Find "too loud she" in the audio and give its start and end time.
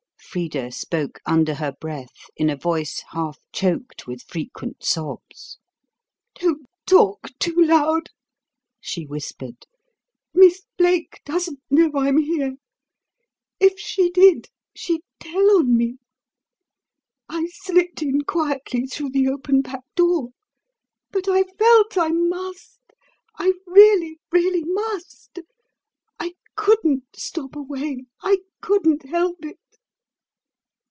7.37-9.05